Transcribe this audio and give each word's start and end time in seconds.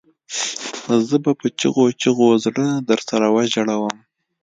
زه 1.07 1.15
به 1.23 1.31
په 1.39 1.47
چیغو 1.59 1.85
چیغو 2.01 2.27
زړه 2.45 2.67
درسره 2.89 3.25
وژړوم 3.29 3.95